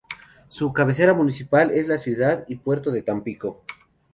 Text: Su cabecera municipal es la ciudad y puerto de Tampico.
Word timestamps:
Su 0.49 0.73
cabecera 0.73 1.13
municipal 1.13 1.69
es 1.69 1.87
la 1.87 1.99
ciudad 1.99 2.43
y 2.47 2.55
puerto 2.55 2.89
de 2.89 3.03
Tampico. 3.03 3.63